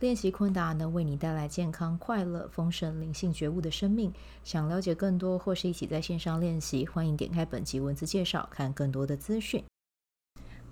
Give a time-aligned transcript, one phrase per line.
[0.00, 4.12] 练习昆达能为你带来健康、快乐、丰盛、灵性觉悟的生命。
[4.42, 9.64] 想了解更多或是一起在线上练习，欢迎点开本集文字介绍，看更多的资讯。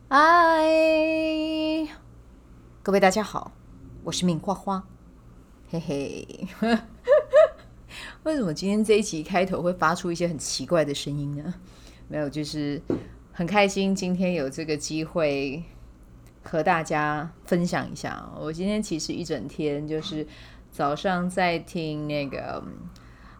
[0.08, 0.66] 嗨，
[2.82, 3.52] 各位大家好，
[4.02, 4.84] 我是敏花花，
[5.70, 6.48] 嘿嘿。
[8.24, 11.54] 为什么今天这一集开头会发出一些很奇怪的声音呢？
[12.08, 12.82] 没有，就是
[13.32, 15.62] 很开心今天有这个机会。
[16.42, 20.26] 和大家分享一下，我今天其实一整天就是
[20.70, 22.62] 早上在听那个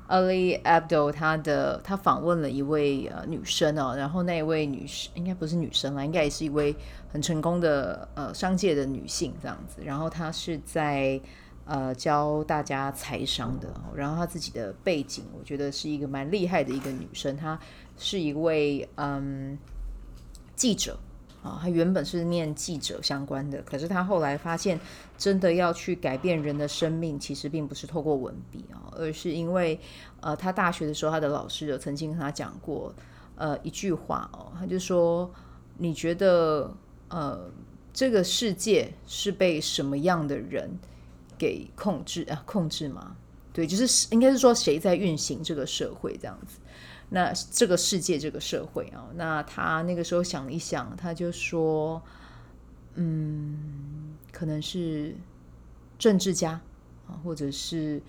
[0.09, 6.75] Ali Abdo 他的他访问了一位呃女生哦，然后那一位女士应该不是女生啦，应该也是一位
[7.11, 11.21] 很成功的呃商界的女性这样子，然后她是在
[11.65, 17.59] 呃教大家财商的，然后她自己的背景我觉得是一个蛮厉害的一个女生，她
[17.97, 19.59] 是一位嗯
[20.55, 20.99] 记者。
[21.43, 24.79] 啊，他原本是念记者相关的，可是他后来发现，
[25.19, 29.79] 真的要去改变人的生命，其实并不是透过文笔啊，而是因为，
[30.21, 32.95] 呃，他大学的时候，他的老师有曾经跟他讲过，
[33.35, 35.29] 呃，一句话哦，他就说，
[35.79, 36.73] 你觉得，
[37.09, 37.51] 呃，
[37.93, 40.71] 这个世界是被什么样的人
[41.37, 42.41] 给控制啊？
[42.47, 43.17] 控制吗？
[43.53, 46.59] 对，就是应该是说谁在运行这个社会这样子。
[47.15, 52.03] 那这个世界，这个社会啊，那他那个时候想一想，他就说，
[52.95, 55.15] 嗯，可能是
[55.99, 56.59] 政治家
[57.07, 58.01] 啊，或者是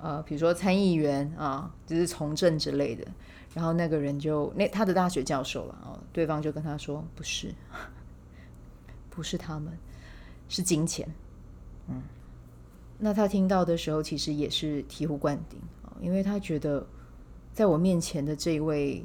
[0.00, 3.06] 呃，比如说参议员啊，就是从政之类的。
[3.54, 7.54] 然后那个人就那他的大学教授了哦，对方就跟他说，不是，
[9.08, 9.72] 不是他们，
[10.48, 11.08] 是金钱。
[11.86, 12.02] 嗯，
[12.98, 15.60] 那他听到的时候，其实也是醍醐灌顶，
[16.00, 16.84] 因为他觉得。
[17.58, 19.04] 在我面前的这位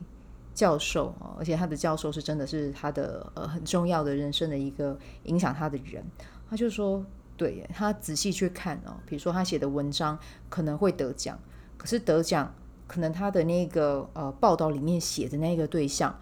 [0.54, 6.06] 教授啊，而且他的教授是真的是他的呃很重要的人生的一个影响他的人，
[6.48, 7.04] 他就说，
[7.36, 10.20] 对，他仔细去看哦，比如说他写的文章
[10.50, 11.36] 可能会得奖，
[11.78, 12.54] 可是得奖
[12.86, 16.16] 可能他的那个呃报道里面写的那个对象，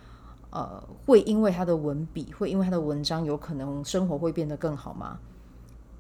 [0.52, 5.20] 呃，会因为他的文笔，会因为他的文章，有可能生活会变得更好吗？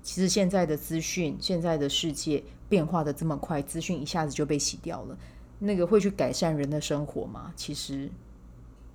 [0.02, 5.18] 其实现在的资讯，现在的世界变化的这么快，资讯一下子就被洗掉了。
[5.63, 7.53] 那个会去改善人的生活吗？
[7.55, 8.09] 其实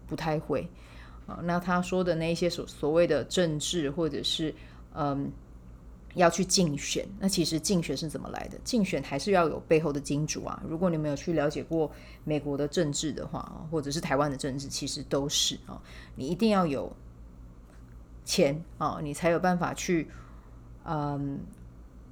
[0.05, 0.69] 不太会
[1.25, 1.39] 啊。
[1.45, 4.53] 那他说的那些所所谓的政治，或者是
[4.93, 5.31] 嗯
[6.15, 8.59] 要去竞选，那其实竞选是怎么来的？
[8.65, 10.61] 竞选还是要有背后的金主啊。
[10.69, 11.89] 如果你没有去了解过
[12.25, 15.81] 美国的政治的话，或者是台湾的政治，其实都是啊，
[16.17, 16.93] 你一定要有
[18.25, 20.09] 钱啊，你才有办法去
[20.83, 21.39] 嗯。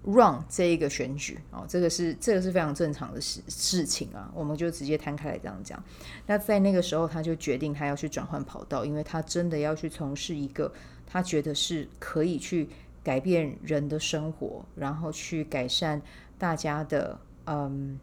[0.04, 5.82] Run 这一个选举哦，这个是这个是非常正常的事事情啊，我们就直接摊开来这样讲。
[6.26, 10.70] 那在那个时候，他就决定他要去转换跑道，因为他真的要去从事一个
[11.06, 12.68] 他觉得是可以去
[13.02, 16.00] 改变人的生活，然后去改善
[16.36, 17.98] 大家的嗯，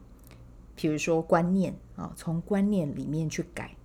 [0.75, 3.75] 比如说观念啊，从观念里面去改，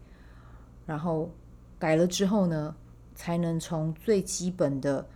[0.86, 1.30] 然后
[1.78, 2.74] 改了之后呢，
[3.14, 5.06] 才能从最基本的。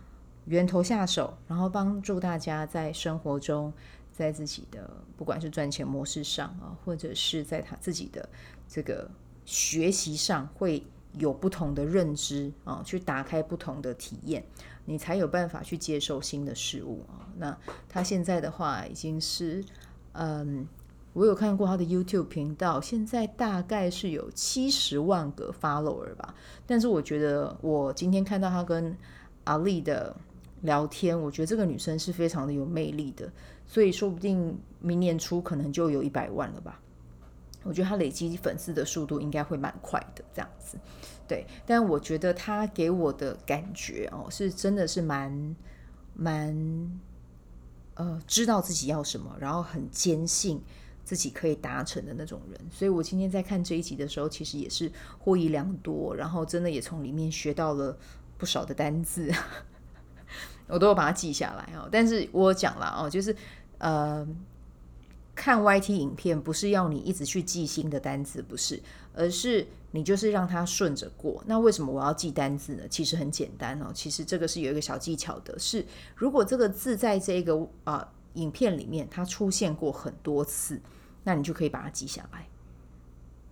[0.51, 3.71] 源头下手，然后帮助大家在生活中，
[4.11, 8.27] 在自己的不管是赚钱模式上啊，或者是在他自己的
[8.67, 9.09] 这个
[9.45, 14.43] 学习上，会有不同的认知啊，去打开不同的体验，
[14.83, 17.31] 你才有办法去接受新的事物啊。
[17.37, 17.57] 那
[17.87, 19.63] 他现在的话，已经是
[20.11, 20.67] 嗯，
[21.13, 26.35] 我有看过他的 YouTube 频道，现在大概是有七十万个 follower 吧。
[26.67, 28.97] 但是我觉得，我今天看到他跟
[29.45, 30.13] 阿丽的。
[30.61, 33.31] 聊天，我觉得这个女生是非常的有魅力的，
[33.65, 36.79] 所以说不定明年初可能就有一百万了吧。
[37.63, 40.77] 我觉得她累积粉丝的速度应该会蛮快的，这样子。
[41.27, 45.55] 对，但我觉得她给我的感觉哦，是真的是蛮
[46.15, 46.99] 蛮
[47.93, 50.59] 呃，知道自己要什么，然后很坚信
[51.03, 52.59] 自己可以达成的那种人。
[52.71, 57.95] 所以我今天在看这一集的时候，其实也是获益良多，然后真的也从里面学到了
[58.37, 59.31] 不少的单字。
[60.71, 63.35] 我都有把它记下来哦，但是我讲了哦，就是
[63.77, 64.25] 呃，
[65.35, 68.81] 看 YT 影片不是要你一直去记新的单字，不是，
[69.13, 71.43] 而是你就是让它顺着过。
[71.45, 72.83] 那为什么我要记单字呢？
[72.89, 75.85] 其实很简单哦，其实这个是有一个小技巧的，是
[76.15, 80.79] 如果这个字在这个啊、呃、影片里面它出现过很多次，
[81.23, 82.47] 那你就可以把它记下来。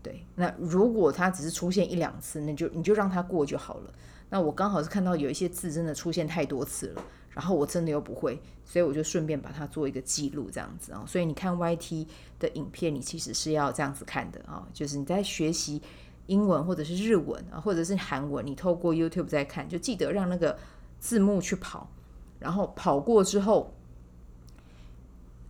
[0.01, 3.93] 对，那如果它只是出现一两次，那就你就让它过就好了。
[4.29, 11.03] 那我刚好是看到有一些字真的出现太多次了，然后我真的又不会，所以我就顺便把它做一个记录，这样子啊。
[11.07, 12.05] 所以你看 YT
[12.37, 15.81] 的影片，你其实是要这样子看的啊，就是你在学习
[16.27, 20.57] 英文或者是日文啊，或者是韩文，你透过 YouTube 在看，就记得让那个
[20.99, 21.89] 字幕去跑，
[22.37, 23.73] 然后跑过之后，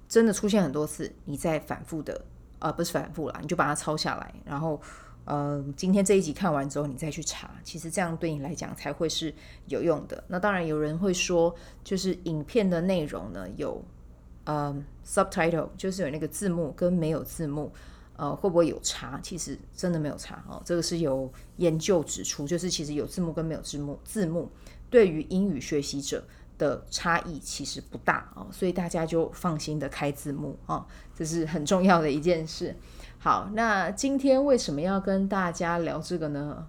[0.08, 2.22] 真的出现很多次，你再反复的，
[2.60, 4.82] 呃，不是反复啦，你就把它抄下来，然后。
[5.26, 9.32] 呃，今天这一集看完之后，你再去查，其实这样对你来讲才会是
[9.68, 10.24] 有用的。
[10.28, 13.84] 那当然，有人会说，就是影片的内容呢，有
[14.46, 14.76] 呃
[15.06, 17.72] subtitle，就是有那个字幕跟没有字幕，
[18.16, 19.20] 呃，会不会有差？
[19.22, 20.60] 其实真的没有差哦。
[20.66, 24.50] 这个是有研究指出，就是其实有字幕跟没有字幕，字幕
[24.90, 26.24] 对于英语学习者
[26.58, 30.84] 的差异其实不大哦，所以大家就放心的开字幕哦，
[31.16, 32.76] 这是很重要的一件事。
[33.22, 36.66] 好，那今天为什么要跟大家聊这个呢？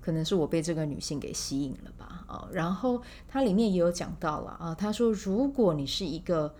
[0.00, 6.52] 可能是我被这个女性给吸引了吧，啊，然后它里面也有讲到了啊，她说如果你是一个，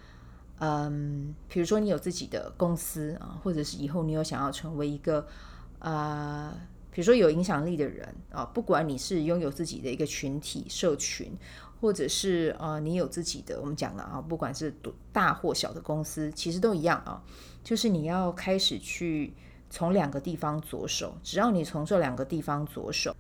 [0.59, 5.27] 嗯，比如说你有自己的公司啊，或者是以后你有想要成为一个，
[5.79, 6.55] 啊，
[6.91, 11.33] 比如说有影响力的人啊，不管你是拥有自己的一个群体社群，
[11.83, 14.73] 或者是啊，你有自己的，我们讲了啊，不管是
[15.13, 17.21] 大或小的公司，其实都一样啊。
[17.65, 19.35] 就是你要开始去
[19.69, 23.17] 从两个地方着手，只要你从这两个地方着手，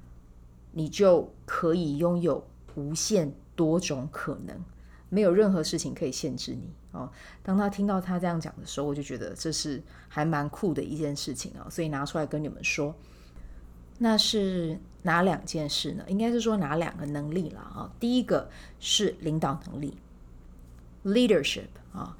[0.70, 4.64] 你就可以拥有无限多种可能，
[5.08, 7.10] 没有任何事情可以限制你哦。
[7.42, 12.94] 当他听到他这样讲的时候，我就觉得这是还蛮酷的一件事情啊，所以拿出来跟你们说。
[14.02, 16.04] 那是哪两件事呢？
[16.08, 17.90] 应该是说哪两个能力了啊？
[18.00, 18.50] 第一个
[18.80, 19.96] 是领导能力
[21.04, 22.16] ，leadership 啊，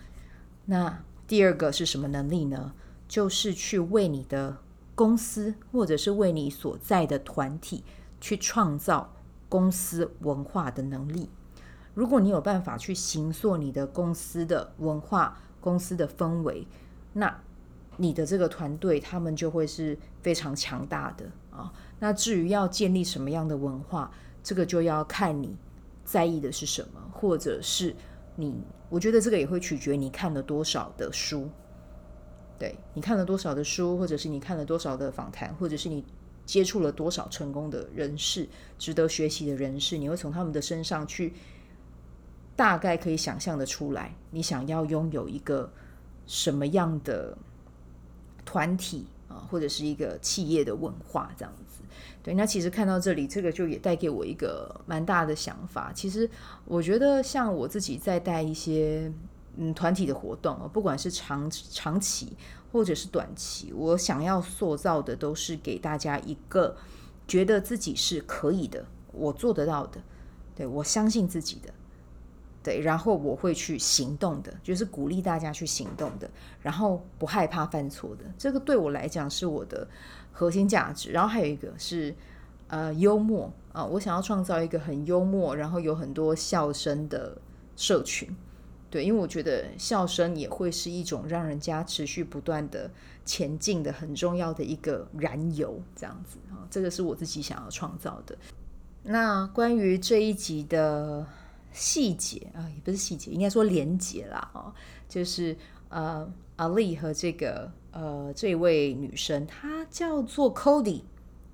[0.64, 1.02] 那。
[1.28, 2.74] 第二个是什么能力呢？
[3.08, 4.58] 就是去为你的
[4.94, 7.82] 公司或者是为你所在的团体
[8.20, 9.14] 去创造
[9.48, 11.30] 公司文化的能力。
[11.94, 16.66] 如果你有办法去形塑你的公司的文化、公司的氛围，
[17.14, 17.40] 那
[17.96, 21.72] 你的这个团队他们就会是非常强大的啊。
[22.00, 24.10] 那至于要建立什么样的文化，
[24.42, 25.54] 这个就要看你
[26.04, 27.94] 在意的是什么，或者是。
[28.34, 31.50] 你，我觉得这个也会取决你看了多少的书，
[32.58, 36.02] 对，你看了多少的书，或者是你看了多少的访谈，或者是你
[36.46, 38.48] 接触了多少成功的人士、
[38.78, 41.34] 值得学习的人士，你会从他们的身上去
[42.56, 45.70] 大概可以想象的出来，你想要拥有一个
[46.26, 47.36] 什么样的
[48.46, 49.04] 团体，
[49.52, 51.82] 或者是一个企业的文化这样子。
[52.22, 55.92] 对，那其实看到这里，这个就也带给我一个蛮大的想法。
[55.92, 56.28] 其实
[56.64, 59.12] 我觉得，像我自己在带一些
[59.56, 62.36] 嗯团体的活动，不管是长长期
[62.72, 66.76] 或者是短期，我想要塑造的都是给大家一个
[67.28, 70.00] 觉得自己是可以的，我做得到的，
[70.56, 71.74] 对，我相信自己的，
[72.62, 76.30] 对，然后我会去行动的，就是鼓励大家去行动的，
[76.60, 78.24] 然后不害怕犯错的。
[78.38, 79.86] 这个对我来讲是我的。
[80.34, 82.12] 核心价值，然后还有一个是，
[82.66, 87.36] 呃，幽默啊，我想要创造一个很幽默，然后有很多笑声的
[87.76, 88.34] 社群，
[88.88, 92.90] 对，因为我觉得笑声也会是一种让人家持续不断的
[93.26, 98.34] 前进的很重要的一个燃油，这样子啊，这个是我自己想要创造的。
[99.02, 101.26] 那关于这一集的
[101.72, 104.72] 细节啊，也不是细节，应该说连结啦，啊，
[105.08, 105.56] 就是
[105.88, 107.70] 呃，Ali 和这个。
[107.94, 111.02] 呃，这位女生她叫做 Cody，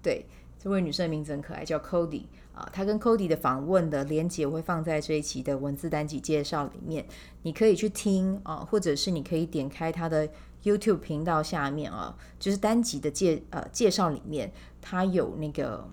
[0.01, 0.25] 对，
[0.57, 2.23] 这位女生的名字很可爱，叫 Cody
[2.55, 2.71] 啊。
[2.73, 7.05] 她跟 Cody 的访问的连结我会放在这一期的文字单集介绍里面，
[7.43, 10.29] 你可以去听啊，或者是你可以点开她的
[10.63, 15.89] YouTube 频道下面啊，就是单集的介呃介绍里面，它有那个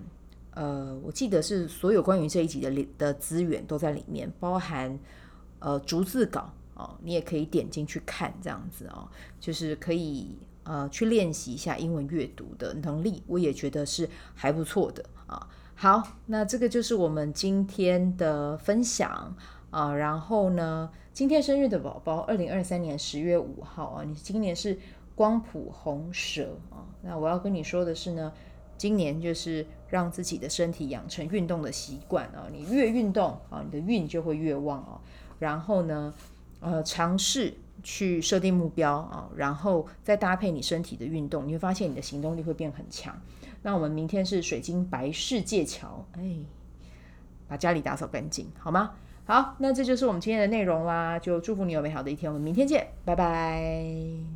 [0.56, 4.98] 呃，我记得是所有关于这一集的的资源都在里面，包含
[5.60, 6.50] 呃逐字稿。
[6.78, 9.08] 哦，你也可以点进去看，这样子哦，
[9.40, 15.48] 就是可以呃去练习一下英文阅读的能力，我也觉得是还不错的啊。
[15.74, 19.34] 好，那这个就是我们今天的分享
[19.70, 19.94] 啊。
[19.94, 24.78] 然后呢，今天生日的宝宝，二零二三年十月五号啊，你今年是
[25.14, 26.84] 光谱红蛇啊。
[27.00, 28.30] 那我要跟你说的是呢，
[28.76, 35.00] 今年就是让自己的身体养成运动的习惯啊，你越运动啊，你的运就会越旺哦。
[35.38, 36.14] 然后呢，
[36.60, 43.14] 呃，尝试去设定目标啊，然后再搭配你身体的运动，你会发现你的行动力会变很强。
[43.62, 46.36] 那我们明天是水晶白世界桥，哎，
[47.48, 48.92] 把家里打扫干净，好吗？
[49.24, 54.35] 好，那这就是我们今天的内容啦，就祝福你有美好的一天，我们明天见，拜拜。